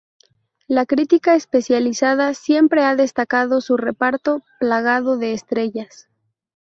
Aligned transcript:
La 0.65 0.87
crítica 0.87 1.35
especializada 1.35 2.33
siempre 2.33 2.83
ha 2.83 2.95
destacado 2.95 3.61
su 3.61 3.77
reparto 3.77 4.41
plagado 4.59 5.19
de 5.19 5.33
estrellas. 5.33 6.07